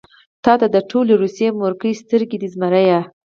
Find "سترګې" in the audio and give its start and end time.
2.01-2.37